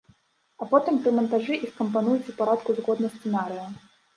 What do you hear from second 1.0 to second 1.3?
пры